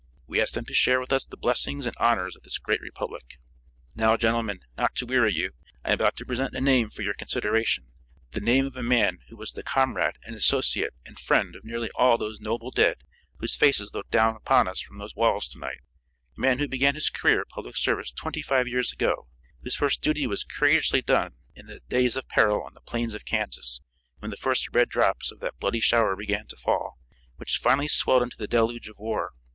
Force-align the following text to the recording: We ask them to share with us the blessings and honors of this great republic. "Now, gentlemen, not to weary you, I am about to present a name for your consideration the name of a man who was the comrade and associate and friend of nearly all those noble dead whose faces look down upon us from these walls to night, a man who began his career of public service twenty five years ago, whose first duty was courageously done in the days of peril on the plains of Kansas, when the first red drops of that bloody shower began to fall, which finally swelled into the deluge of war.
We 0.25 0.41
ask 0.41 0.55
them 0.55 0.65
to 0.65 0.73
share 0.73 0.99
with 0.99 1.13
us 1.13 1.25
the 1.25 1.37
blessings 1.37 1.85
and 1.85 1.95
honors 1.99 2.35
of 2.35 2.41
this 2.41 2.57
great 2.57 2.81
republic. 2.81 3.37
"Now, 3.93 4.17
gentlemen, 4.17 4.61
not 4.75 4.95
to 4.95 5.05
weary 5.05 5.31
you, 5.31 5.51
I 5.85 5.89
am 5.89 5.93
about 5.93 6.15
to 6.15 6.25
present 6.25 6.55
a 6.55 6.59
name 6.59 6.89
for 6.89 7.03
your 7.03 7.13
consideration 7.13 7.85
the 8.31 8.41
name 8.41 8.65
of 8.65 8.75
a 8.75 8.81
man 8.81 9.19
who 9.29 9.37
was 9.37 9.51
the 9.51 9.61
comrade 9.61 10.17
and 10.23 10.35
associate 10.35 10.95
and 11.05 11.19
friend 11.19 11.55
of 11.55 11.63
nearly 11.63 11.91
all 11.93 12.17
those 12.17 12.39
noble 12.39 12.71
dead 12.71 12.95
whose 13.37 13.55
faces 13.55 13.93
look 13.93 14.09
down 14.09 14.35
upon 14.35 14.67
us 14.67 14.81
from 14.81 14.97
these 14.97 15.13
walls 15.15 15.47
to 15.49 15.59
night, 15.59 15.81
a 16.35 16.41
man 16.41 16.57
who 16.57 16.67
began 16.67 16.95
his 16.95 17.11
career 17.11 17.43
of 17.43 17.49
public 17.49 17.77
service 17.77 18.11
twenty 18.11 18.41
five 18.41 18.67
years 18.67 18.91
ago, 18.91 19.27
whose 19.61 19.75
first 19.75 20.01
duty 20.01 20.25
was 20.25 20.43
courageously 20.43 21.03
done 21.03 21.35
in 21.53 21.67
the 21.67 21.79
days 21.89 22.15
of 22.15 22.27
peril 22.27 22.63
on 22.63 22.73
the 22.73 22.81
plains 22.81 23.13
of 23.13 23.23
Kansas, 23.25 23.81
when 24.17 24.31
the 24.31 24.35
first 24.35 24.67
red 24.73 24.89
drops 24.89 25.31
of 25.31 25.41
that 25.41 25.59
bloody 25.59 25.79
shower 25.79 26.15
began 26.15 26.47
to 26.47 26.57
fall, 26.57 26.97
which 27.35 27.57
finally 27.61 27.87
swelled 27.87 28.23
into 28.23 28.37
the 28.37 28.47
deluge 28.47 28.89
of 28.89 28.97
war. 28.97 29.33